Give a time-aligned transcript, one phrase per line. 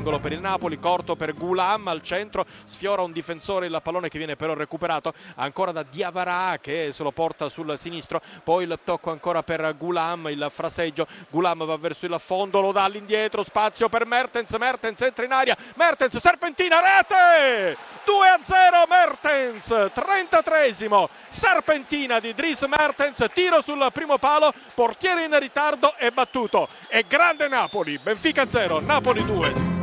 [0.00, 4.34] per il Napoli, corto per Gulam al centro, sfiora un difensore il pallone che viene
[4.34, 9.42] però recuperato ancora da Diavara che se lo porta sul sinistro, poi il tocco ancora
[9.42, 14.50] per Gulam, il fraseggio, Gulam va verso il fondo, lo dà all'indietro, spazio per Mertens,
[14.52, 17.76] Mertens entra in aria, Mertens serpentina, rete!
[18.04, 25.38] 2 a 0 Mertens, 33esimo, serpentina di Dries Mertens, tiro sul primo palo, portiere in
[25.38, 26.68] ritardo e battuto.
[26.88, 29.79] E grande Napoli, Benfica 0, Napoli 2.